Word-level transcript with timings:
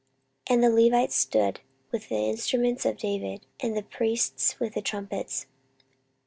14:029:026 0.47 0.55
And 0.55 0.63
the 0.63 0.69
Levites 0.83 1.15
stood 1.15 1.59
with 1.91 2.09
the 2.09 2.15
instruments 2.15 2.87
of 2.87 2.97
David, 2.97 3.45
and 3.59 3.77
the 3.77 3.83
priests 3.83 4.59
with 4.59 4.73
the 4.73 4.81
trumpets. 4.81 5.45